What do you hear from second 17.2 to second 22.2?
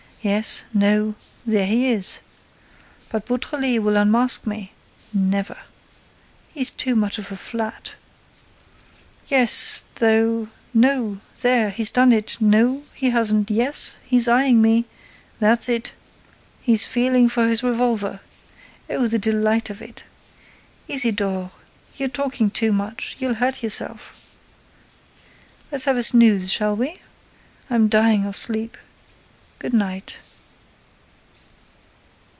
for his revolver!—Oh, the delight of it!—Isidore, you're